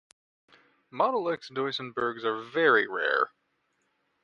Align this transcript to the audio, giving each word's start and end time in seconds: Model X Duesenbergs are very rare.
Model 0.89 1.29
X 1.29 1.51
Duesenbergs 1.51 2.23
are 2.23 2.41
very 2.41 2.87
rare. 2.87 3.29